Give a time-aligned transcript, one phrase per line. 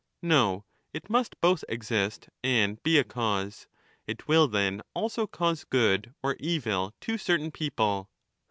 [0.23, 3.67] No, it must both exist and be a cause.
[4.07, 8.09] It will, then, also cause good or evil to certain people.